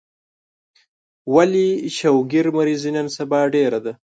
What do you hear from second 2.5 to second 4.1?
مريضي نن سبا ډيره ده